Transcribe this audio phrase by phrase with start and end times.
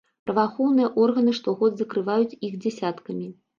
[0.27, 3.33] Праваахоўныя органы штогод закрываюць іх дзясяткамі.